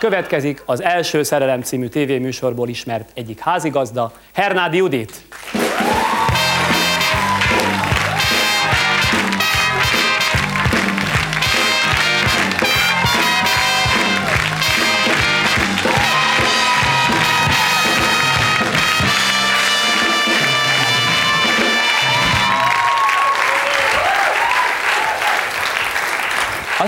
Következik 0.00 0.62
az 0.66 0.82
első 0.82 1.22
Szerelem 1.22 1.62
című 1.62 1.86
tévéműsorból 1.86 2.68
ismert 2.68 3.10
egyik 3.14 3.38
házigazda, 3.38 4.12
Hernádi 4.32 4.76
Judit. 4.76 5.24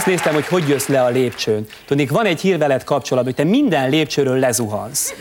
Azt 0.03 0.11
néztem, 0.11 0.35
hogy 0.35 0.47
hogy 0.47 0.69
jössz 0.69 0.87
le 0.87 1.03
a 1.03 1.09
lépcsőn. 1.09 1.67
Tudnék, 1.87 2.11
van 2.11 2.27
egy 2.27 2.41
hír 2.41 2.59
veled 2.59 2.85
kapcsolatban, 2.85 3.35
hogy 3.35 3.45
te 3.45 3.51
minden 3.51 3.91
lépcsőről 3.91 4.39
lezuhansz. 4.39 5.15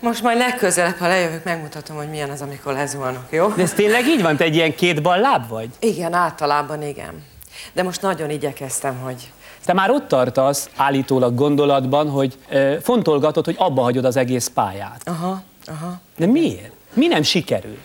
Most 0.00 0.22
majd 0.22 0.38
legközelebb, 0.38 0.96
ha 0.96 1.08
lejövök, 1.08 1.44
megmutatom, 1.44 1.96
hogy 1.96 2.08
milyen 2.08 2.30
az, 2.30 2.40
amikor 2.40 2.72
lezuhanok, 2.72 3.24
jó? 3.30 3.48
De 3.48 3.62
ez 3.62 3.72
tényleg 3.72 4.06
így 4.06 4.22
van? 4.22 4.36
Te 4.36 4.44
egy 4.44 4.54
ilyen 4.54 4.74
két 4.74 5.02
bal 5.02 5.18
láb 5.18 5.48
vagy? 5.48 5.68
Igen, 5.78 6.12
általában 6.12 6.82
igen. 6.82 7.24
De 7.72 7.82
most 7.82 8.02
nagyon 8.02 8.30
igyekeztem, 8.30 8.98
hogy... 8.98 9.30
Te 9.64 9.72
már 9.72 9.90
ott 9.90 10.08
tartasz 10.08 10.70
állítólag 10.76 11.34
gondolatban, 11.34 12.10
hogy 12.10 12.38
ö, 12.48 12.74
fontolgatod, 12.82 13.44
hogy 13.44 13.56
abba 13.58 13.82
hagyod 13.82 14.04
az 14.04 14.16
egész 14.16 14.50
pályát. 14.54 15.00
Aha, 15.04 15.42
aha. 15.66 16.00
De 16.16 16.26
miért? 16.26 16.72
Mi 16.94 17.06
nem 17.06 17.22
sikerült? 17.22 17.80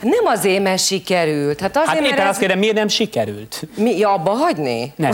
Nem 0.00 0.26
azért, 0.26 0.62
mert 0.62 0.82
sikerült. 0.84 1.60
Hát 1.60 1.76
azért, 1.76 1.88
Hát 1.88 2.00
mert 2.00 2.12
éppen 2.12 2.24
ez... 2.24 2.28
azt 2.30 2.38
kérdem, 2.38 2.58
miért 2.58 2.74
nem 2.74 2.88
sikerült? 2.88 3.62
Mi, 3.76 3.98
ja, 3.98 4.12
abba 4.12 4.30
hagyni? 4.30 4.92
Nem. 4.96 5.12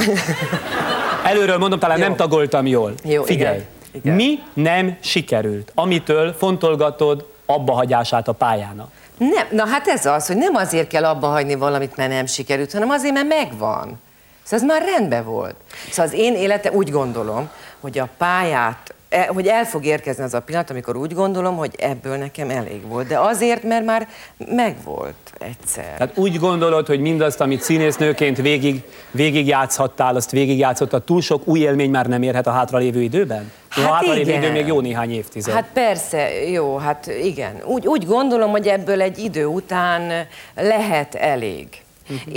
Előről 1.24 1.58
mondom, 1.58 1.78
talán 1.78 1.98
Jó. 1.98 2.04
nem 2.04 2.16
tagoltam 2.16 2.66
jól. 2.66 2.92
Jó, 3.04 3.22
Figyelj, 3.22 3.56
igen, 3.56 3.66
igen. 4.02 4.14
mi 4.14 4.38
nem 4.54 4.96
sikerült, 5.00 5.72
amitől 5.74 6.34
fontolgatod 6.38 7.26
abba 7.46 7.72
hagyását 7.72 8.28
a 8.28 8.32
pályának? 8.32 8.90
Nem, 9.18 9.46
na 9.50 9.66
hát 9.66 9.86
ez 9.88 10.06
az, 10.06 10.26
hogy 10.26 10.36
nem 10.36 10.54
azért 10.54 10.88
kell 10.88 11.04
abba 11.04 11.26
hagyni 11.26 11.54
valamit, 11.54 11.96
mert 11.96 12.10
nem 12.10 12.26
sikerült, 12.26 12.72
hanem 12.72 12.90
azért, 12.90 13.14
mert 13.14 13.28
megvan. 13.28 14.00
Szóval 14.42 14.58
ez 14.58 14.62
már 14.62 14.82
rendben 14.82 15.24
volt. 15.24 15.54
Szóval 15.90 16.04
az 16.12 16.18
én 16.18 16.34
életem 16.34 16.74
úgy 16.74 16.90
gondolom, 16.90 17.50
hogy 17.80 17.98
a 17.98 18.08
pályát, 18.18 18.93
hogy 19.28 19.46
el 19.46 19.64
fog 19.64 19.84
érkezni 19.84 20.24
az 20.24 20.34
a 20.34 20.40
pillanat, 20.40 20.70
amikor 20.70 20.96
úgy 20.96 21.14
gondolom, 21.14 21.56
hogy 21.56 21.74
ebből 21.78 22.16
nekem 22.16 22.50
elég 22.50 22.86
volt. 22.88 23.06
De 23.06 23.18
azért, 23.18 23.62
mert 23.62 23.84
már 23.84 24.08
megvolt 24.38 25.14
egyszer. 25.38 25.94
Tehát 25.96 26.18
úgy 26.18 26.38
gondolod, 26.38 26.86
hogy 26.86 27.00
mindazt, 27.00 27.40
amit 27.40 27.62
színésznőként 27.62 28.36
végig, 28.36 28.82
végig 29.10 29.46
játszhattál, 29.46 30.16
azt 30.16 30.30
végig 30.30 30.58
játszottad, 30.58 31.02
túl 31.02 31.20
sok 31.20 31.46
új 31.46 31.60
élmény 31.60 31.90
már 31.90 32.06
nem 32.06 32.22
érhet 32.22 32.46
a 32.46 32.50
hátralévő 32.50 33.02
időben? 33.02 33.52
Hát 33.68 33.84
a 33.84 33.92
hátralévő 33.92 34.30
igen. 34.30 34.42
idő 34.42 34.52
még 34.52 34.66
jó 34.66 34.80
néhány 34.80 35.12
évtized. 35.12 35.54
Hát 35.54 35.68
persze, 35.72 36.50
jó, 36.50 36.76
hát 36.76 37.06
igen. 37.06 37.62
Úgy, 37.64 37.86
úgy 37.86 38.06
gondolom, 38.06 38.50
hogy 38.50 38.66
ebből 38.66 39.00
egy 39.00 39.18
idő 39.18 39.46
után 39.46 40.26
lehet 40.54 41.14
elég. 41.14 41.83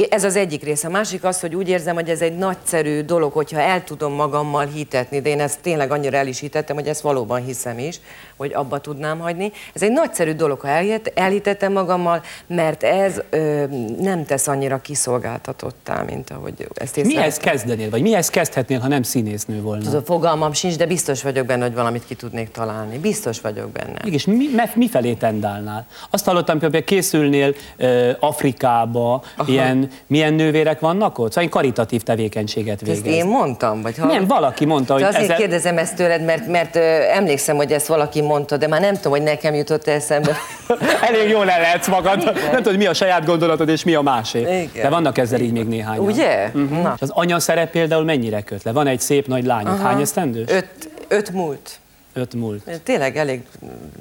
Ez 0.10 0.24
az 0.24 0.36
egyik 0.36 0.64
része. 0.64 0.88
A 0.88 0.92
másik 0.92 1.24
az, 1.24 1.40
hogy 1.40 1.56
úgy 1.56 1.70
érzem, 1.70 1.96
hogy 1.96 2.10
ez 2.10 2.22
egy 2.22 2.38
nagyszerű 2.38 3.02
dolog, 3.02 3.32
hogyha 3.32 3.60
el 3.60 3.84
tudom 3.84 4.14
magammal 4.14 4.66
hitetni, 4.66 5.22
de 5.22 5.30
én 5.30 5.40
ezt 5.40 5.60
tényleg 5.62 5.92
annyira 5.92 6.18
el 6.18 6.28
is 6.28 6.40
hitettem, 6.40 6.76
hogy 6.76 6.88
ezt 6.88 7.02
valóban 7.02 7.44
hiszem 7.44 7.80
is, 7.80 8.00
hogy 8.38 8.54
abba 8.54 8.80
tudnám 8.80 9.20
hagyni. 9.20 9.52
Ez 9.74 9.82
egy 9.82 9.92
nagyszerű 9.92 10.32
dolog, 10.32 10.60
ha 10.60 10.68
elhit- 10.68 11.12
elhitettem 11.16 11.72
magammal, 11.72 12.22
mert 12.48 12.84
ez 12.84 13.22
ö, 13.30 13.64
nem 14.00 14.26
tesz 14.26 14.48
annyira 14.48 14.82
kiszolgáltatottá, 14.82 16.02
mint 16.02 16.30
ahogy 16.30 16.68
ezt 16.74 16.98
én 16.98 17.06
mihez 17.06 17.38
kezdenél, 17.38 17.90
vagy 17.90 18.02
mihez 18.02 18.30
kezdhetnél, 18.30 18.80
ha 18.80 18.88
nem 18.88 19.04
színésznő 19.04 19.62
volna? 19.62 19.84
Tudod, 19.84 20.06
fogalmam 20.06 20.54
sincs, 20.54 20.76
de 20.78 20.86
biztos 20.86 21.24
vagyok 21.24 21.46
benne, 21.46 21.64
hogy 21.64 21.74
valamit 21.74 22.06
ki 22.06 22.16
tudnék 22.16 22.52
találni. 22.52 22.98
Biztos 22.98 23.42
vagyok 23.42 23.70
benne. 23.70 24.00
Mégis 24.04 24.26
mi, 24.26 24.46
mi 24.74 24.90
felé 24.90 25.14
tendálnál? 25.14 25.86
Azt 26.10 26.26
hallottam, 26.26 26.60
hogy 26.60 26.84
készülnél 26.84 27.54
ö, 27.78 28.12
Afrikába, 28.20 29.24
ilyen, 29.46 29.90
milyen 30.08 30.34
nővérek 30.34 30.80
vannak 30.80 31.20
ott? 31.20 31.32
Szóval 31.32 31.50
karitatív 31.50 32.02
tevékenységet 32.04 32.80
végez. 32.82 32.98
Ezt 32.98 33.06
én 33.06 33.26
mondtam? 33.26 33.82
Vagy 33.82 33.98
ha... 33.98 34.06
Nem, 34.06 34.28
valaki 34.28 34.66
mondta, 34.66 34.94
hogy 34.94 35.02
De 35.02 35.08
azért 35.08 35.24
ezzel- 35.24 35.38
kérdezem 35.38 35.78
ezt 35.78 35.96
tőled, 35.96 36.24
mert, 36.26 36.48
mert 36.48 36.76
ö, 36.76 36.80
emlékszem, 37.14 37.56
hogy 37.56 37.72
ezt 37.72 37.88
valaki 37.88 38.22
mondta, 38.28 38.58
de 38.58 38.68
már 38.68 38.82
nem 38.82 38.96
tudom, 38.96 39.12
hogy 39.12 39.22
nekem 39.22 39.54
jutott 39.54 39.88
eszembe. 39.88 40.38
Elég 41.10 41.30
jól 41.30 41.50
el 41.50 41.60
lehetsz 41.62 41.88
magad. 41.88 42.24
Nem 42.52 42.62
tudod, 42.62 42.78
mi 42.78 42.86
a 42.86 42.94
saját 42.94 43.26
gondolatod 43.26 43.70
és 43.70 43.84
mi 43.84 43.96
a 43.96 44.02
másé. 44.02 44.40
Igen. 44.40 44.70
De 44.74 44.90
vannak 44.90 45.18
ezzel 45.18 45.40
így 45.40 45.52
még 45.52 45.68
néhányan. 45.68 46.06
Ugye? 46.06 46.46
Uh-huh. 46.54 46.82
Na. 46.82 46.94
És 46.96 47.02
az 47.02 47.10
anya 47.14 47.40
szerep 47.40 47.72
például 47.72 48.04
mennyire 48.04 48.42
köt 48.42 48.64
le? 48.64 48.72
Van 48.72 48.88
egy 48.88 49.00
szép 49.00 49.28
nagy 49.28 49.46
lányod. 49.46 49.82
Hány 49.82 50.02
esztendős? 50.02 50.50
Öt, 50.50 50.90
öt 51.08 51.32
múlt. 51.32 51.80
Öt 52.14 52.34
múlt. 52.34 52.82
Tényleg 52.84 53.18
elég 53.18 53.42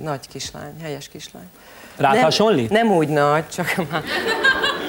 nagy 0.03 0.21
kislány, 0.33 0.73
helyes 0.83 1.09
kislány. 1.09 1.49
Rád 1.97 2.15
nem, 2.15 2.23
hasonlít? 2.23 2.71
Nem 2.71 2.91
úgy 2.93 3.09
nagy, 3.09 3.49
csak 3.49 3.75
már 3.91 4.03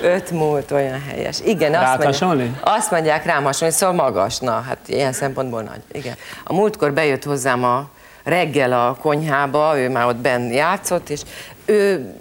öt 0.02 0.32
múlt 0.32 0.72
olyan 0.72 1.02
helyes. 1.10 1.38
Igen, 1.46 1.72
Rád 1.72 1.82
azt 1.82 1.90
mondják, 1.90 2.14
hasonlít? 2.14 2.52
azt 2.62 2.92
mondják 2.92 3.26
rám 3.26 3.44
hasonlít, 3.44 3.78
szóval 3.78 3.96
magas. 3.96 4.40
Na, 4.40 4.64
hát 4.68 4.78
ilyen 4.86 5.14
szempontból 5.14 5.62
nagy. 5.62 5.82
Igen. 5.92 6.16
A 6.44 6.54
múltkor 6.54 6.94
bejött 6.94 7.24
hozzám 7.24 7.64
a 7.64 7.90
reggel 8.28 8.74
a 8.74 8.98
konyhába, 9.02 9.80
ő 9.80 9.90
már 9.90 10.06
ott 10.06 10.16
benn 10.16 10.52
játszott, 10.52 11.10
és 11.10 11.22
ő 11.66 12.14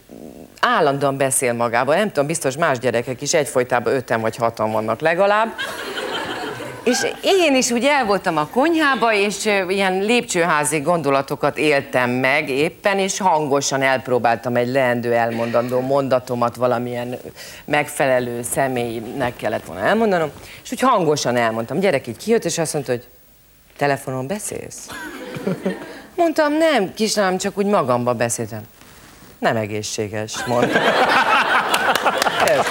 állandóan 0.60 1.16
beszél 1.16 1.52
magába. 1.52 1.94
Nem 1.94 2.08
tudom, 2.08 2.26
biztos 2.26 2.56
más 2.56 2.78
gyerekek 2.78 3.22
is 3.22 3.34
egyfolytában 3.34 3.94
öten 3.94 4.20
vagy 4.20 4.36
hatan 4.36 4.72
vannak 4.72 5.00
legalább. 5.00 5.54
És 6.84 7.06
én 7.22 7.54
is 7.54 7.70
úgy 7.70 7.84
el 7.84 8.04
voltam 8.04 8.36
a 8.36 8.46
konyhába, 8.46 9.12
és 9.12 9.44
ilyen 9.68 10.02
lépcsőházi 10.02 10.78
gondolatokat 10.80 11.58
éltem 11.58 12.10
meg 12.10 12.48
éppen, 12.48 12.98
és 12.98 13.18
hangosan 13.18 13.82
elpróbáltam 13.82 14.56
egy 14.56 14.68
leendő 14.68 15.12
elmondandó 15.12 15.80
mondatomat 15.80 16.56
valamilyen 16.56 17.18
megfelelő 17.64 18.42
személynek 18.42 19.36
kellett 19.36 19.64
volna 19.64 19.82
elmondanom, 19.82 20.30
és 20.64 20.72
úgy 20.72 20.80
hangosan 20.80 21.36
elmondtam. 21.36 21.78
Gyerek 21.78 22.06
így 22.06 22.16
kijött, 22.16 22.44
és 22.44 22.58
azt 22.58 22.72
mondta, 22.72 22.92
hogy 22.92 23.04
telefonon 23.76 24.26
beszélsz? 24.26 24.86
Mondtam, 26.16 26.52
nem, 26.52 26.94
kislányom, 26.94 27.38
csak 27.38 27.58
úgy 27.58 27.66
magamba 27.66 28.12
beszéltem. 28.12 28.62
Nem 29.38 29.56
egészséges, 29.56 30.44
mondta. 30.46 30.78
Ez. 32.44 32.66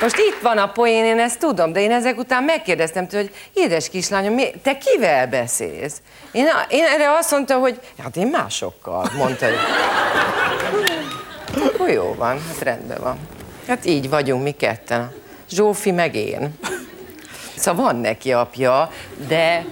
Most 0.00 0.16
itt 0.16 0.38
van 0.42 0.58
a 0.58 0.66
poén, 0.66 1.04
én 1.04 1.18
ezt 1.18 1.38
tudom, 1.38 1.72
de 1.72 1.80
én 1.80 1.90
ezek 1.90 2.18
után 2.18 2.42
megkérdeztem 2.42 3.08
tőle, 3.08 3.22
hogy 3.22 3.34
édes 3.52 3.88
kislányom, 3.88 4.34
mi, 4.34 4.50
te 4.62 4.78
kivel 4.78 5.26
beszélsz? 5.26 5.96
Én, 6.32 6.46
én 6.68 6.84
erre 6.84 7.10
azt 7.10 7.30
mondta, 7.30 7.58
hogy 7.58 7.80
hát 8.02 8.16
én 8.16 8.26
másokkal, 8.26 9.10
mondta. 9.16 9.46
Hogy. 9.46 9.56
Akkor 11.66 11.88
jó 11.88 12.14
van, 12.18 12.42
hát 12.48 12.62
rendben 12.62 12.98
van. 13.00 13.18
Hát 13.66 13.86
így 13.86 14.08
vagyunk 14.08 14.42
mi 14.42 14.50
ketten. 14.50 15.21
Zsófi 15.54 15.90
meg 15.90 16.14
én. 16.14 16.58
Szóval 17.56 17.84
van 17.84 17.96
neki 17.96 18.32
apja, 18.32 18.90
de 19.28 19.64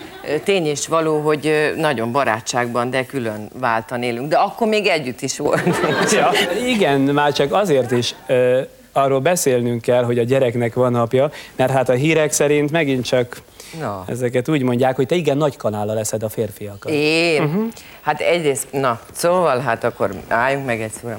tény 0.45 0.67
is 0.67 0.87
való, 0.87 1.21
hogy 1.21 1.73
nagyon 1.77 2.13
barátságban, 2.13 2.91
de 2.91 3.07
külön 3.07 3.51
váltan 3.61 4.03
élünk. 4.03 4.29
De 4.29 4.37
akkor 4.37 4.69
még 4.69 4.87
együtt 4.87 5.21
is 5.21 5.39
voltunk. 5.39 5.77
Ja, 6.13 6.31
igen, 6.67 7.01
már 7.01 7.33
csak 7.33 7.53
azért 7.53 7.91
is 7.91 8.15
ö, 8.27 8.61
arról 8.93 9.21
beszélnünk 9.21 9.83
kell, 9.83 10.05
hogy 10.05 10.19
a 10.19 10.23
gyereknek 10.23 10.75
van 10.75 10.95
apja, 10.95 11.31
mert 11.57 11.71
hát 11.71 11.89
a 11.89 11.93
hírek 11.93 12.33
szerint 12.33 12.71
megint 12.71 13.05
csak 13.05 13.41
Na. 13.81 14.05
ezeket 14.07 14.49
úgy 14.49 14.63
mondják, 14.63 14.97
hogy 14.97 15.07
te 15.07 15.15
igen 15.15 15.37
nagy 15.37 15.57
kanállal 15.57 15.95
leszed 15.95 16.23
a 16.23 16.29
férfiakat. 16.29 16.93
Én? 16.93 17.43
Uh-huh. 17.43 17.69
Hát 18.01 18.21
egyrészt, 18.21 18.67
na, 18.73 19.01
szóval 19.13 19.59
hát 19.59 19.85
akkor 19.85 20.11
álljunk 20.29 20.67
meg 20.67 20.81
egy 20.81 20.93
szóra. 21.01 21.19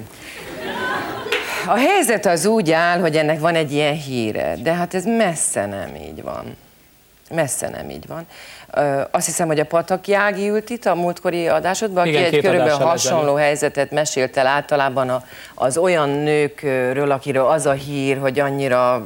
A 1.68 1.78
helyzet 1.78 2.26
az 2.26 2.46
úgy 2.46 2.72
áll, 2.72 3.00
hogy 3.00 3.16
ennek 3.18 3.40
van 3.40 3.56
egy 3.56 3.72
ilyen 3.72 3.94
híre, 3.94 4.56
de 4.64 4.74
hát 4.74 4.94
ez 4.94 5.06
messze 5.06 5.66
nem 5.66 5.96
így 5.96 6.22
van. 6.24 6.58
Messze 7.34 7.70
nem 7.70 7.90
így 7.90 8.08
van. 8.08 8.26
Ö, 8.74 9.02
azt 9.12 9.26
hiszem, 9.26 9.48
hogy 9.48 9.60
a 9.60 9.66
Pataki 9.66 10.14
Ági 10.14 10.50
ült 10.50 10.70
itt 10.70 10.86
a 10.86 10.96
múltkori 10.96 11.48
adásodban, 11.48 12.02
aki 12.02 12.10
Igen, 12.10 12.24
egy 12.24 12.42
körülbelül 12.42 12.74
hasonló 12.74 13.22
ezelőtt. 13.22 13.40
helyzetet 13.42 13.92
mesélt 13.92 14.38
el 14.38 14.48
általában 14.48 15.10
a, 15.10 15.24
az 15.56 15.78
olyan 15.78 16.10
nőkről, 16.10 17.12
akiről 17.12 17.46
az 17.46 17.66
a 17.66 17.72
hír, 17.72 18.18
hogy 18.18 18.40
annyira 18.40 19.06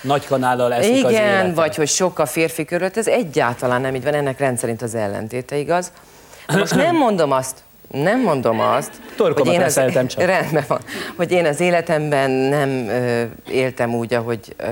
Nagy 0.00 0.26
kanállal 0.26 0.72
eszik 0.74 1.04
az 1.04 1.10
igen, 1.10 1.24
életet. 1.28 1.54
vagy 1.54 1.76
hogy 1.76 1.88
sok 1.88 2.18
a 2.18 2.26
férfi 2.26 2.64
körülött, 2.64 2.96
ez 2.96 3.06
egyáltalán 3.06 3.80
nem 3.80 3.94
így 3.94 4.04
van, 4.04 4.14
ennek 4.14 4.38
rendszerint 4.38 4.82
az 4.82 4.94
ellentéte 4.94 5.56
igaz. 5.56 5.92
Most 6.46 6.74
nem 6.74 6.96
mondom 6.96 7.32
azt, 7.32 7.56
nem 7.92 8.20
mondom 8.20 8.60
azt, 8.60 8.90
Torkomat 9.16 9.54
az, 9.54 9.60
reszeltem 9.60 10.06
csak. 10.06 10.24
rendben 10.24 10.64
van, 10.68 10.80
hogy 11.16 11.30
én 11.32 11.46
az 11.46 11.60
életemben 11.60 12.30
nem 12.30 12.68
ö, 12.68 13.24
éltem 13.48 13.94
úgy, 13.94 14.14
ahogy, 14.14 14.54
ö, 14.56 14.70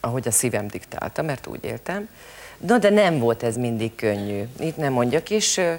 ahogy 0.00 0.28
a 0.28 0.30
szívem 0.30 0.66
diktálta, 0.66 1.22
mert 1.22 1.46
úgy 1.46 1.64
éltem. 1.64 2.08
No, 2.58 2.78
de 2.78 2.90
nem 2.90 3.18
volt 3.18 3.42
ez 3.42 3.56
mindig 3.56 3.94
könnyű. 3.94 4.42
Itt 4.60 4.76
nem 4.76 4.92
mondjak, 4.92 5.30
és 5.30 5.56
ö, 5.56 5.72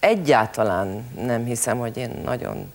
egyáltalán 0.00 1.04
nem 1.24 1.44
hiszem, 1.44 1.78
hogy 1.78 1.96
én 1.96 2.20
nagyon 2.24 2.72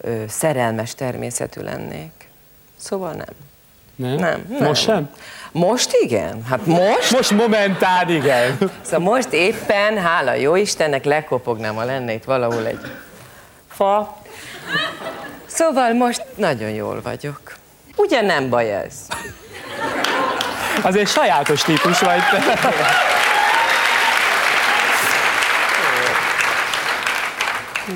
ö, 0.00 0.24
szerelmes 0.28 0.94
természetű 0.94 1.60
lennék. 1.60 2.28
Szóval 2.76 3.12
nem. 3.12 3.34
Nem? 3.96 4.14
Nem, 4.14 4.44
nem. 4.48 4.62
Most 4.68 4.82
sem? 4.82 5.10
Most 5.52 5.92
igen? 6.00 6.44
Hát 6.48 6.66
most? 6.66 7.10
Most 7.10 7.30
momentán 7.30 8.08
igen. 8.08 8.58
Szóval 8.82 9.14
most 9.14 9.32
éppen, 9.32 9.98
hála 9.98 10.32
jó 10.32 10.56
Istennek, 10.56 11.04
lekopognám, 11.04 11.74
ha 11.74 11.84
lenne 11.84 12.12
itt 12.12 12.24
valahol 12.24 12.66
egy 12.66 12.80
fa. 13.70 14.16
Szóval 15.46 15.92
most 15.92 16.24
nagyon 16.34 16.70
jól 16.70 17.00
vagyok. 17.02 17.40
Ugye 17.96 18.20
nem 18.20 18.48
baj 18.48 18.74
ez? 18.74 18.94
Azért 20.82 21.08
sajátos 21.08 21.62
típus 21.62 22.00
vagy. 22.00 22.20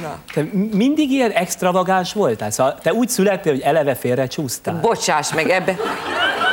Na. 0.03 0.19
Te 0.35 0.45
mindig 0.73 1.11
ilyen 1.11 1.31
extravagáns 1.31 2.13
voltál? 2.13 2.51
Szóval 2.51 2.79
te 2.83 2.93
úgy 2.93 3.09
születtél, 3.09 3.53
hogy 3.53 3.63
eleve 3.63 3.95
félre 3.95 4.27
csúsztál? 4.27 4.79
Bocsáss 4.83 5.33
meg, 5.35 5.51
ebbe... 5.51 5.77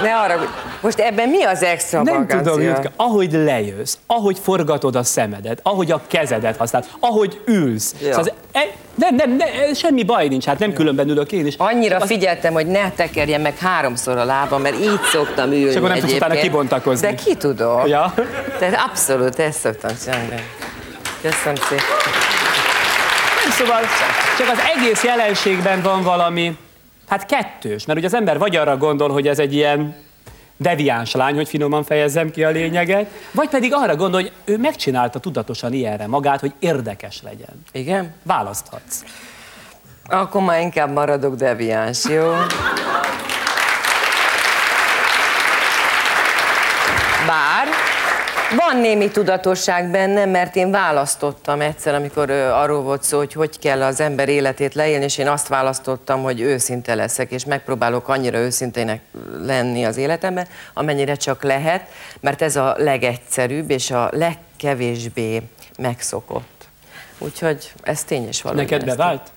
Ne 0.02 0.16
arra, 0.16 0.50
most 0.82 1.00
ebben 1.00 1.30
mi 1.30 1.44
az 1.44 1.64
extra 1.64 2.02
Nem 2.02 2.28
tudom, 2.28 2.62
Jutka, 2.62 2.90
ahogy 2.96 3.32
lejössz, 3.32 3.98
ahogy 4.08 4.40
forgatod 4.40 4.96
a 4.96 5.04
szemedet, 5.04 5.60
ahogy 5.64 5.92
a 5.92 6.02
kezedet 6.08 6.58
használod, 6.58 6.88
ahogy 7.00 7.42
ülsz. 7.46 7.96
Ja. 8.02 8.14
Szóval 8.14 8.34
e, 8.52 8.60
nem, 8.96 9.16
nem, 9.16 9.36
nem, 9.36 9.74
semmi 9.74 10.04
baj 10.04 10.28
nincs, 10.28 10.46
hát 10.46 10.60
nem 10.60 10.74
különben 10.74 11.10
ülök 11.10 11.32
én 11.32 11.46
is. 11.46 11.56
Annyira 11.58 11.96
Az- 11.96 12.08
figyeltem, 12.08 12.54
hogy 12.54 12.68
ne 12.68 12.92
tekerjen 12.92 13.42
meg 13.42 13.58
háromszor 13.58 14.18
a 14.18 14.24
lábam, 14.26 14.62
mert 14.62 14.80
így 14.80 15.00
szoktam 15.12 15.52
ülni 15.52 15.70
És 15.70 15.76
akkor 15.76 15.90
nem 15.90 16.00
tudsz 16.00 16.14
utána 16.14 16.36
kibontakozni. 16.36 17.08
De 17.08 17.16
ki 17.16 17.36
tudok. 17.36 17.88
Ja. 17.88 18.14
Tehát 18.60 18.90
abszolút 18.90 19.40
ezt 19.40 19.60
szoktam 19.60 19.92
csinálni. 20.04 20.44
Köszönöm 21.22 21.56
szépen. 21.56 21.86
Szóval 23.50 23.82
csak 24.38 24.50
az 24.50 24.60
egész 24.76 25.04
jelenségben 25.04 25.82
van 25.82 26.04
valami, 26.04 26.58
hát 27.08 27.26
kettős, 27.26 27.86
mert 27.86 27.98
ugye 27.98 28.08
az 28.08 28.14
ember 28.14 28.38
vagy 28.38 28.56
arra 28.56 28.78
gondol, 28.78 29.10
hogy 29.10 29.28
ez 29.28 29.40
egy 29.40 29.54
ilyen 29.54 29.96
deviáns 30.58 31.12
lány, 31.12 31.36
hogy 31.36 31.48
finoman 31.48 31.84
fejezzem 31.84 32.32
ki 32.32 32.44
a 32.44 32.50
lényeget, 32.50 33.10
vagy 33.32 33.50
pedig 33.50 33.74
arra 33.74 33.96
gondol, 33.96 34.22
hogy 34.22 34.32
ő 34.46 34.58
megcsinálta 34.58 35.20
tudatosan 35.20 35.74
ilyenre 35.74 36.08
magát, 36.08 36.40
hogy 36.40 36.54
érdekes 36.60 37.22
legyen. 37.22 37.64
Igen? 37.72 38.14
Választhatsz. 38.24 39.04
Akkor 40.10 40.42
már 40.42 40.62
inkább 40.62 40.92
maradok 40.92 41.36
deviáns, 41.36 42.06
jó? 42.06 42.32
Bár 47.28 47.68
van 48.50 48.78
némi 48.78 49.12
tudatosság 49.12 49.92
benne, 49.92 50.26
mert 50.26 50.56
én 50.56 50.72
választottam 50.72 51.62
egyszer, 51.62 51.96
amikor 51.96 52.30
ö, 52.30 52.50
arról 52.50 52.82
volt 52.82 53.04
szó, 53.04 53.18
hogy 53.18 53.34
hogy 53.34 53.60
kell 53.60 53.84
az 53.84 54.00
ember 54.00 54.30
életét 54.30 54.74
leélni, 54.74 55.04
és 55.04 55.18
én 55.18 55.28
azt 55.28 55.48
választottam, 55.48 56.24
hogy 56.24 56.42
őszinte 56.42 56.96
leszek, 56.96 57.32
és 57.32 57.46
megpróbálok 57.46 58.08
annyira 58.08 58.38
őszintének 58.38 59.02
lenni 59.42 59.86
az 59.86 59.98
életemben, 59.98 60.48
amennyire 60.74 61.16
csak 61.16 61.44
lehet, 61.44 61.90
mert 62.20 62.42
ez 62.42 62.56
a 62.56 62.76
legegyszerűbb 62.78 63.70
és 63.70 63.92
a 63.92 64.10
legkevésbé 64.12 65.42
megszokott. 65.78 66.68
Úgyhogy 67.18 67.74
ez 67.84 68.04
tény 68.04 68.28
és 68.28 68.42
való. 68.42 68.56
Neked 68.56 68.86
bevált? 68.86 69.32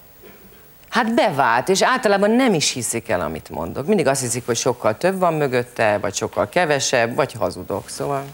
Hát 0.89 1.15
bevált, 1.15 1.69
és 1.69 1.83
általában 1.83 2.31
nem 2.31 2.55
is 2.55 2.73
hiszik 2.73 3.09
el, 3.09 3.21
amit 3.21 3.51
mondok. 3.51 3.87
Mindig 3.87 4.07
azt 4.07 4.21
hiszik, 4.21 4.47
hogy 4.47 4.57
sokkal 4.57 4.97
több 4.97 5.19
van 5.19 5.35
mögötte, 5.35 5.99
vagy 6.01 6.15
sokkal 6.15 6.49
kevesebb, 6.49 7.15
vagy 7.15 7.33
hazudok, 7.33 7.89
szóval... 7.89 8.25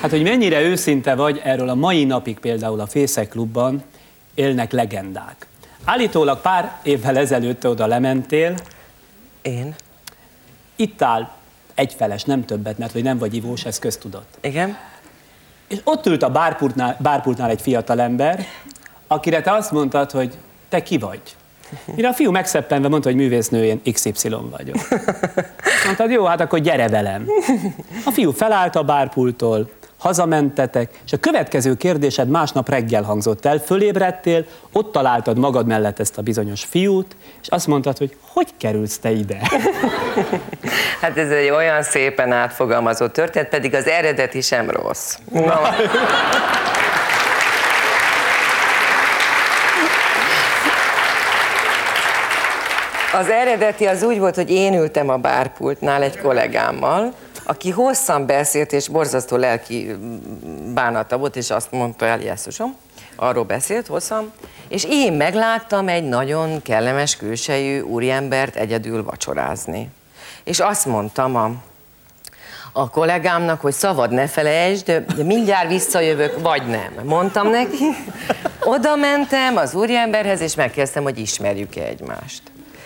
Hát, 0.00 0.10
hogy 0.10 0.22
mennyire 0.22 0.60
őszinte 0.60 1.14
vagy, 1.14 1.40
erről 1.44 1.68
a 1.68 1.74
mai 1.74 2.04
napig 2.04 2.38
például 2.38 2.80
a 2.80 2.86
Fészek 2.86 3.28
Klubban 3.28 3.82
élnek 4.34 4.72
legendák. 4.72 5.46
Állítólag 5.84 6.40
pár 6.40 6.78
évvel 6.82 7.16
ezelőtt 7.16 7.60
te 7.60 7.68
oda 7.68 7.86
lementél, 7.86 8.54
Én? 9.42 9.74
itt 10.76 11.02
áll 11.02 11.28
egyfeles, 11.74 12.24
nem 12.24 12.44
többet, 12.44 12.78
mert 12.78 12.92
hogy 12.92 13.02
nem 13.02 13.18
vagy 13.18 13.34
ivós, 13.34 13.64
ez 13.64 13.78
köztudott. 13.78 14.38
Igen? 14.40 14.76
És 15.68 15.78
ott 15.84 16.06
ült 16.06 16.22
a 16.22 16.30
bárpultnál, 16.30 16.96
bárpultnál 17.00 17.50
egy 17.50 17.60
fiatal 17.60 18.00
ember, 18.00 18.46
akire 19.06 19.40
te 19.40 19.52
azt 19.52 19.70
mondtad, 19.70 20.10
hogy 20.10 20.36
te 20.68 20.82
ki 20.82 20.98
vagy. 20.98 21.20
Mire 21.94 22.08
a 22.08 22.12
fiú 22.12 22.30
megszeppenve 22.30 22.88
mondta, 22.88 23.08
hogy 23.08 23.18
művésznő, 23.18 23.64
én 23.64 23.80
XY 23.92 24.28
vagyok. 24.50 24.76
Mondtad, 25.84 26.10
jó, 26.10 26.24
hát 26.24 26.40
akkor 26.40 26.58
gyere 26.58 26.88
velem. 26.88 27.26
A 28.04 28.10
fiú 28.10 28.30
felállt 28.30 28.76
a 28.76 28.82
bárpulttól, 28.82 29.70
hazamentetek, 30.04 30.90
és 31.04 31.12
a 31.12 31.16
következő 31.16 31.74
kérdésed 31.76 32.28
másnap 32.28 32.68
reggel 32.68 33.02
hangzott 33.02 33.44
el, 33.44 33.58
fölébredtél, 33.58 34.44
ott 34.72 34.92
találtad 34.92 35.38
magad 35.38 35.66
mellett 35.66 36.00
ezt 36.00 36.18
a 36.18 36.22
bizonyos 36.22 36.64
fiút, 36.64 37.16
és 37.42 37.48
azt 37.48 37.66
mondtad, 37.66 37.98
hogy 37.98 38.16
hogy 38.20 38.48
kerülsz 38.56 38.98
te 38.98 39.10
ide? 39.10 39.38
Hát 41.00 41.18
ez 41.18 41.30
egy 41.30 41.50
olyan 41.50 41.82
szépen 41.82 42.32
átfogalmazott 42.32 43.12
történet, 43.12 43.48
pedig 43.48 43.74
az 43.74 43.86
eredeti 43.86 44.40
sem 44.40 44.70
rossz. 44.70 45.18
Na, 45.32 45.60
Az 53.18 53.28
eredeti 53.28 53.86
az 53.86 54.02
úgy 54.02 54.18
volt, 54.18 54.34
hogy 54.34 54.50
én 54.50 54.74
ültem 54.74 55.08
a 55.08 55.16
bárpultnál 55.16 56.02
egy 56.02 56.18
kollégámmal, 56.18 57.14
aki 57.44 57.70
hosszan 57.70 58.26
beszélt, 58.26 58.72
és 58.72 58.88
borzasztó 58.88 59.36
lelki 59.36 59.96
bánata 60.74 61.18
volt, 61.18 61.36
és 61.36 61.50
azt 61.50 61.72
mondta 61.72 62.06
el, 62.06 62.20
Jesszusom, 62.20 62.76
arról 63.16 63.44
beszélt 63.44 63.86
hosszan, 63.86 64.32
és 64.68 64.84
én 64.88 65.12
megláttam 65.12 65.88
egy 65.88 66.04
nagyon 66.04 66.62
kellemes 66.62 67.16
külsejű 67.16 67.80
úriembert 67.80 68.56
egyedül 68.56 69.04
vacsorázni. 69.04 69.90
És 70.44 70.60
azt 70.60 70.86
mondtam 70.86 71.36
a, 71.36 71.50
a 72.72 72.90
kollégámnak, 72.90 73.60
hogy 73.60 73.74
szabad 73.74 74.10
ne 74.10 74.26
felejtsd, 74.26 74.84
de 74.84 75.22
mindjárt 75.22 75.68
visszajövök, 75.68 76.40
vagy 76.40 76.66
nem. 76.66 76.92
Mondtam 77.04 77.50
neki, 77.50 77.84
oda 78.64 78.96
mentem 78.96 79.56
az 79.56 79.74
úriemberhez, 79.74 80.40
és 80.40 80.54
megkezdtem, 80.54 81.02
hogy 81.02 81.18
ismerjük-e 81.18 81.82
egymást. 81.82 82.42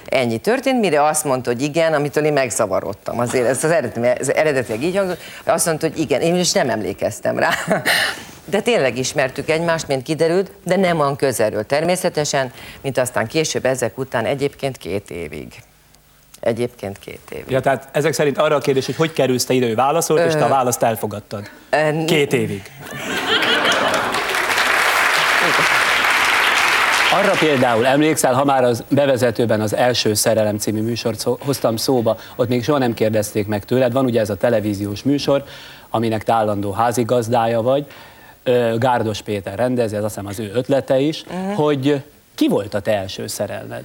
Ennyi 0.09 0.39
történt, 0.39 0.81
mire 0.81 1.05
azt 1.05 1.25
mondta, 1.25 1.51
hogy 1.51 1.63
igen, 1.63 1.95
amitől 1.95 2.25
én 2.25 2.33
megzavarodtam. 2.33 3.19
Azért 3.19 3.47
ez 3.47 3.65
az, 3.65 3.71
ez 4.03 4.29
eredetileg 4.29 4.83
így 4.83 4.97
hangzott, 4.97 5.21
azt 5.45 5.67
mondta, 5.67 5.89
hogy 5.89 5.99
igen, 5.99 6.21
én 6.21 6.35
is 6.35 6.53
nem 6.53 6.71
emlékeztem 6.71 7.39
rá. 7.39 7.51
De 8.45 8.61
tényleg 8.61 8.99
ismertük 8.99 9.51
egymást, 9.51 9.87
mint 9.87 10.03
kiderült, 10.03 10.51
de 10.65 10.77
nem 10.77 11.01
olyan 11.01 11.17
közelről 11.17 11.67
természetesen, 11.67 12.53
mint 12.81 12.99
aztán 12.99 13.27
később 13.27 13.65
ezek 13.65 13.99
után 13.99 14.25
egyébként 14.25 14.77
két 14.77 15.11
évig. 15.11 15.53
Egyébként 16.41 16.99
két 16.99 17.21
évig. 17.33 17.51
Ja, 17.51 17.61
tehát 17.61 17.89
ezek 17.93 18.13
szerint 18.13 18.39
arra 18.39 18.55
a 18.55 18.59
kérdés, 18.59 18.87
hogy 18.87 18.97
hogy 18.97 19.13
kerülsz 19.13 19.45
te 19.45 19.55
ide, 19.55 19.67
ő 19.67 19.75
válaszolt, 19.75 20.27
és 20.27 20.33
te 20.33 20.45
a 20.45 20.49
választ 20.49 20.83
elfogadtad. 20.83 21.51
Ö, 21.71 22.05
Két 22.05 22.33
évig. 22.33 22.63
Arra 27.13 27.33
például 27.39 27.87
emlékszel, 27.87 28.35
ha 28.35 28.45
már 28.45 28.65
az 28.65 28.85
bevezetőben 28.89 29.61
az 29.61 29.75
első 29.75 30.15
szerelem 30.15 30.59
című 30.59 30.83
műsort 30.83 31.19
szó, 31.19 31.39
hoztam 31.41 31.77
szóba, 31.77 32.17
ott 32.37 32.49
még 32.49 32.65
soha 32.65 32.79
nem 32.79 32.95
kérdezték 32.95 33.47
meg 33.47 33.65
tőled, 33.65 33.93
van 33.93 34.05
ugye 34.05 34.21
ez 34.21 34.31
a 34.31 34.37
televíziós 34.37 35.03
műsor, 35.03 35.45
aminek 35.91 36.25
te 36.25 36.33
állandó 36.33 36.73
házigazdája 36.73 37.63
vagy, 37.63 37.87
Gárdos 38.77 39.23
Péter 39.23 39.59
rendezi, 39.59 39.97
ez 39.97 40.05
azt 40.05 40.15
hiszem 40.15 40.29
az 40.31 40.39
ő 40.39 40.51
ötlete 40.55 40.99
is, 40.99 41.23
uh-huh. 41.27 41.55
hogy 41.55 42.03
ki 42.35 42.49
volt 42.49 42.75
a 42.75 42.81
te 42.81 42.97
első 42.97 43.27
szerelmed? 43.27 43.85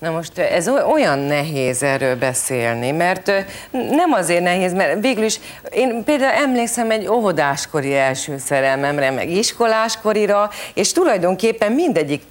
Na 0.00 0.10
most 0.10 0.38
ez 0.38 0.68
oly- 0.68 0.82
olyan 0.92 1.18
nehéz 1.18 1.82
erről 1.82 2.16
beszélni, 2.16 2.90
mert 2.90 3.26
nem 3.70 4.12
azért 4.12 4.42
nehéz, 4.42 4.72
mert 4.72 5.00
végül 5.00 5.24
is 5.24 5.40
én 5.70 6.04
például 6.04 6.32
emlékszem 6.32 6.90
egy 6.90 7.06
óvodáskori 7.08 7.94
első 7.94 8.38
szerelmemre, 8.38 9.10
meg 9.10 9.30
iskoláskorira, 9.30 10.50
és 10.74 10.92
tulajdonképpen 10.92 11.72
mindegyik 11.72 12.22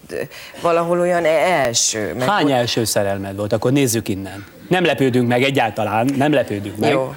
valahol 0.62 1.00
olyan 1.00 1.26
első. 1.26 2.14
Meg 2.18 2.28
Hány 2.28 2.52
első 2.52 2.84
szerelmed 2.84 3.36
volt? 3.36 3.54
Akkor 3.54 3.72
nézzük 3.72 4.08
innen. 4.08 4.46
Nem 4.68 4.86
lepődünk 4.86 5.28
meg 5.28 5.44
egyáltalán, 5.44 6.10
nem 6.16 6.34
lepődünk 6.34 6.78
meg. 6.78 6.92
Jó. 6.92 7.14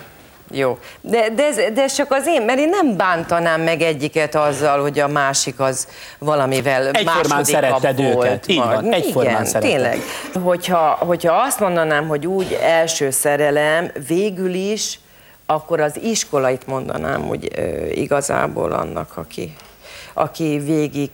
Jó, 0.54 0.78
de, 1.00 1.28
de, 1.30 1.44
ez, 1.44 1.56
de 1.74 1.82
ez 1.82 1.94
csak 1.94 2.10
az 2.10 2.26
én, 2.26 2.42
mert 2.42 2.58
én 2.58 2.68
nem 2.68 2.96
bántanám 2.96 3.60
meg 3.60 3.80
egyiket 3.82 4.34
azzal, 4.34 4.80
hogy 4.80 4.98
a 4.98 5.08
másik 5.08 5.60
az 5.60 5.88
valamivel 6.18 6.88
Egyformán 6.88 7.44
szeretted 7.44 8.02
volt. 8.02 8.26
őket. 8.26 8.48
Így 8.48 8.56
van, 8.56 8.92
egyformán 8.92 9.32
Igen, 9.32 9.44
szeretted. 9.44 9.70
tényleg. 9.70 9.98
Hogyha, 10.42 10.96
hogyha 11.00 11.34
azt 11.34 11.60
mondanám, 11.60 12.08
hogy 12.08 12.26
úgy 12.26 12.58
első 12.62 13.10
szerelem, 13.10 13.90
végül 14.08 14.54
is, 14.54 15.00
akkor 15.46 15.80
az 15.80 16.00
iskolait 16.02 16.66
mondanám, 16.66 17.22
hogy 17.22 17.48
ö, 17.56 17.86
igazából 17.86 18.72
annak, 18.72 19.16
aki, 19.16 19.54
aki 20.12 20.58
végig 20.58 21.10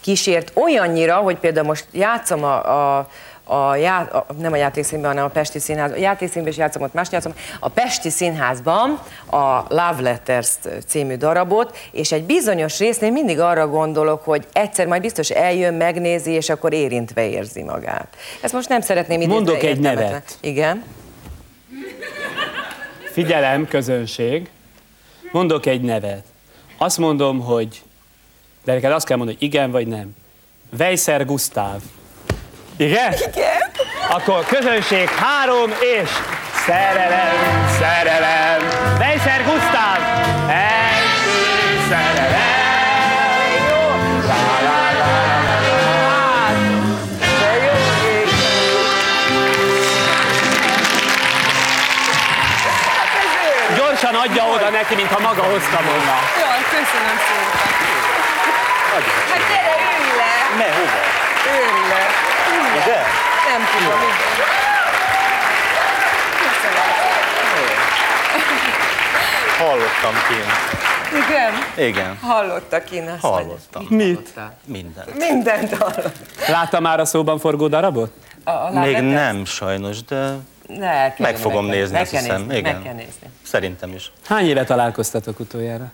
kísért 0.00 0.52
olyannyira, 0.54 1.14
hogy 1.16 1.36
például 1.36 1.66
most 1.66 1.86
játszom 1.92 2.44
a, 2.44 2.96
a, 2.98 3.08
a, 3.50 3.76
já, 3.76 3.98
a 4.00 4.26
nem 4.38 4.52
a 4.52 4.56
játékszínben, 4.56 5.10
hanem 5.10 5.24
a 5.24 5.28
Pesti 5.28 5.58
Színházban. 5.58 5.98
A 5.98 6.02
játékszínben 6.02 6.52
is 6.52 6.58
játszom, 6.58 6.82
ott 6.82 6.92
más 6.92 7.08
játszom. 7.10 7.32
A 7.60 7.68
Pesti 7.68 8.10
Színházban 8.10 8.98
a 9.26 9.64
Love 9.68 10.00
Letters 10.00 10.50
című 10.86 11.14
darabot, 11.16 11.76
és 11.92 12.12
egy 12.12 12.24
bizonyos 12.24 12.78
résznél 12.78 13.10
mindig 13.10 13.40
arra 13.40 13.68
gondolok, 13.68 14.24
hogy 14.24 14.46
egyszer 14.52 14.86
majd 14.86 15.00
biztos 15.02 15.30
eljön, 15.30 15.74
megnézi, 15.74 16.30
és 16.30 16.48
akkor 16.48 16.72
érintve 16.72 17.28
érzi 17.28 17.62
magát. 17.62 18.16
Ezt 18.40 18.52
most 18.52 18.68
nem 18.68 18.80
szeretném 18.80 19.20
idézni. 19.20 19.34
Mondok 19.34 19.62
egy 19.62 19.80
nevet. 19.80 20.38
Igen. 20.40 20.84
Figyelem, 23.12 23.68
közönség. 23.68 24.48
Mondok 25.32 25.66
egy 25.66 25.80
nevet. 25.80 26.24
Azt 26.78 26.98
mondom, 26.98 27.40
hogy... 27.40 27.82
De 28.64 28.72
neked 28.72 28.92
azt 28.92 29.06
kell 29.06 29.16
mondani, 29.16 29.38
hogy 29.38 29.48
igen 29.48 29.70
vagy 29.70 29.86
nem. 29.86 30.16
Weisser 30.78 31.24
Gustav. 31.24 31.80
Igen? 32.80 33.12
Igen. 33.12 33.62
Akkor 34.08 34.44
közönség 34.44 35.08
három 35.08 35.70
és 35.70 36.08
szerelem, 36.66 37.66
szerelem. 37.78 38.68
Első. 40.48 41.40
De 47.40 47.54
jó 47.64 47.72
ég. 48.10 48.28
Gyorsan 53.76 54.14
adja 54.14 54.44
oda 54.44 54.70
neki, 54.70 54.94
mintha 54.94 55.20
maga 55.20 55.42
hozta 55.42 55.80
volna. 55.82 56.18
Jaj, 56.40 56.62
köszönöm 56.70 57.16
szépen. 57.26 57.68
Hát 59.30 59.48
gyere, 59.48 59.74
ülj 59.98 60.16
le! 60.16 60.64
Ne, 60.64 60.72
hova? 60.74 61.00
Ülj? 61.46 61.79
Nem 63.50 63.60
tudom. 63.78 64.00
Hallottam 69.58 70.14
kint. 70.28 70.78
Igen? 71.24 71.86
Igen, 71.88 72.18
Hallottak 72.22 72.90
én 72.90 73.08
azt. 73.08 73.20
hallottam. 73.20 73.86
Mit? 73.88 74.34
Minden. 74.64 75.04
Mindent 75.18 75.76
hallott. 75.76 76.16
Látta 76.48 76.80
már 76.80 77.00
a 77.00 77.04
szóban 77.04 77.38
forgó 77.38 77.68
darabot? 77.68 78.12
A, 78.44 78.50
a 78.50 78.70
Még 78.80 78.96
nem 79.00 79.44
sajnos, 79.44 80.04
de 80.04 80.32
Ne, 80.66 81.14
meg 81.18 81.36
fogom 81.36 81.66
meg 81.66 81.74
nézni, 81.76 81.92
meg 81.92 82.02
azt 82.02 82.10
hiszem. 82.10 82.40
Nézni, 82.40 82.56
Igen. 82.56 82.72
Meg 82.74 82.82
kell 82.82 82.92
nézni. 82.94 83.30
szerintem 83.42 83.92
is. 83.94 84.12
Hány 84.26 84.46
éve 84.46 84.64
találkoztatok 84.64 85.40
utoljára? 85.40 85.90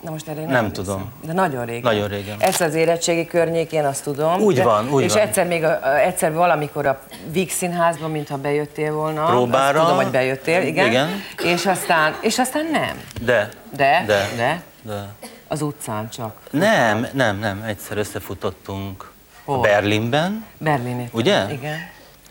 Na 0.00 0.10
most 0.10 0.28
erre 0.28 0.40
Nem 0.40 0.54
emlékszem. 0.54 0.84
tudom. 0.84 1.12
De 1.24 1.32
nagyon 1.32 1.64
régen. 1.64 1.82
Nagyon 1.92 2.08
régen. 2.08 2.36
Ez 2.40 2.60
az 2.60 2.74
érettségi 2.74 3.26
környékén, 3.26 3.84
azt 3.84 4.02
tudom. 4.02 4.40
Úgy 4.40 4.54
de, 4.54 4.62
van, 4.62 4.88
úgy 4.90 5.02
És 5.02 5.12
van. 5.12 5.22
egyszer 5.22 5.46
még 5.46 5.64
a, 5.64 5.98
egyszer 6.00 6.32
valamikor 6.32 6.86
a 6.86 7.00
Víg 7.30 7.50
Színházban, 7.50 8.10
mintha 8.10 8.36
bejöttél 8.36 8.92
volna. 8.92 9.24
Próbára. 9.26 9.80
Tudom, 9.80 9.96
hogy 9.96 10.10
bejöttél, 10.10 10.62
igen. 10.62 10.86
Igen. 10.86 11.08
És 11.44 11.66
aztán, 11.66 12.16
és 12.20 12.38
aztán 12.38 12.66
nem. 12.72 13.00
De. 13.20 13.48
De, 13.76 14.04
De. 14.06 14.28
de, 14.36 14.62
de. 14.82 15.08
az 15.48 15.62
utcán 15.62 16.08
csak. 16.10 16.36
Nem, 16.50 17.06
nem, 17.12 17.38
nem. 17.38 17.62
Egyszer 17.66 17.96
összefutottunk 17.96 19.10
Hol? 19.44 19.60
Berlinben, 19.60 20.44
Berlinét. 20.58 21.08
Ugye? 21.12 21.52
Igen. 21.52 21.76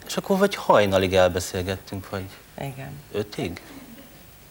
és 0.07 0.17
akkor 0.17 0.37
vagy 0.37 0.55
hajnalig 0.55 1.13
elbeszélgettünk, 1.15 2.09
vagy 2.09 2.23
Igen. 2.59 2.91
ötig? 3.13 3.61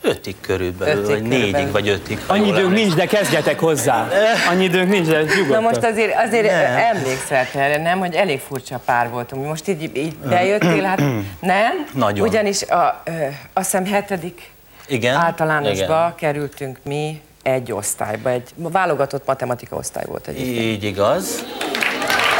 Ötig 0.08 0.34
körülbelül, 0.40 1.02
Ötig 1.02 1.08
vagy 1.14 1.22
négyig, 1.22 1.38
körülbelül. 1.40 1.70
vagy 1.72 1.88
ötig. 1.88 2.18
Annyi 2.26 2.48
időnk 2.48 2.72
nincs, 2.72 2.94
de 2.94 3.06
kezdjetek 3.06 3.58
hozzá. 3.58 4.08
Annyi 4.50 4.64
időnk 4.64 4.88
nincs, 4.90 5.06
de 5.06 5.18
Na 5.22 5.34
nyugodtan. 5.34 5.62
most 5.62 5.84
azért, 5.84 6.14
azért 6.26 6.46
Nem. 6.50 6.76
emlékszel 6.96 7.46
erre, 7.54 7.82
nem, 7.82 7.98
hogy 7.98 8.14
elég 8.14 8.40
furcsa 8.48 8.80
pár 8.84 9.08
voltunk. 9.10 9.46
Most 9.46 9.68
így, 9.68 9.90
így 9.96 10.16
bejöttél, 10.16 10.82
hát 10.82 11.00
nem? 11.40 11.86
Nagyon. 11.92 12.26
Ugyanis 12.28 12.62
a, 12.62 13.02
ö, 13.04 13.10
azt 13.52 13.70
hiszem 13.70 13.86
hetedik 13.86 14.50
Igen? 14.86 15.14
általánosba 15.14 15.84
Igen. 15.84 16.14
kerültünk 16.16 16.78
mi 16.82 17.20
egy 17.42 17.72
osztályba, 17.72 18.30
egy 18.30 18.48
válogatott 18.56 19.26
matematika 19.26 19.76
osztály 19.76 20.04
volt 20.06 20.26
egyébként. 20.26 20.58
Így 20.58 20.84
igaz. 20.84 21.44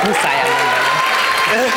Muszáj 0.05 0.35
elmondani. 0.35 1.71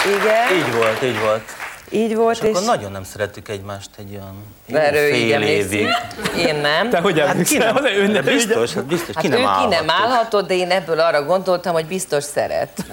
Igen, 0.22 0.56
Így 0.58 0.74
volt, 0.74 1.02
így 1.02 1.20
volt. 1.20 1.42
Így 1.90 2.14
volt, 2.16 2.36
És 2.36 2.42
és, 2.48 2.50
akkor 2.54 2.66
nagyon 2.66 2.92
nem 2.92 3.04
szerettük 3.04 3.48
egymást 3.48 3.90
egy 3.98 4.10
olyan 4.10 4.44
jó 4.66 4.78
fél 4.90 5.42
évig. 5.42 5.88
Én 6.36 6.54
nem. 6.54 6.90
Te 6.90 7.00
hogy 7.00 7.18
Hát 7.20 7.42
ki 7.42 7.56
emlékszel? 7.62 7.72
nem, 7.72 7.84
Ő 7.84 8.06
de 8.06 8.12
nem- 8.12 8.24
biztos, 8.24 8.72
hát 8.74 8.84
biztos, 8.84 9.14
Hát 9.14 9.24
ki 9.24 9.28
nem 9.28 9.38
ő 9.38 9.42
ki 9.42 9.46
nem 9.48 9.90
állhatott. 9.90 9.90
állhatott, 9.90 10.48
de 10.48 10.54
én 10.54 10.70
ebből 10.70 11.00
arra 11.00 11.24
gondoltam, 11.24 11.72
hogy 11.72 11.86
biztos 11.86 12.24
szeret. 12.24 12.84